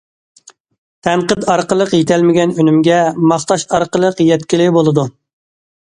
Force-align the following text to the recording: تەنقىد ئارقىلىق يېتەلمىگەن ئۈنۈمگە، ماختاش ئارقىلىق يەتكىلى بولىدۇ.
تەنقىد 1.07 1.45
ئارقىلىق 1.55 1.93
يېتەلمىگەن 1.97 2.55
ئۈنۈمگە، 2.55 2.97
ماختاش 3.33 3.67
ئارقىلىق 3.79 4.25
يەتكىلى 4.31 4.71
بولىدۇ. 4.79 5.05